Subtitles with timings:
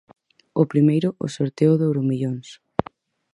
[0.61, 2.47] O primeiro, o sorteo do Euromillóns.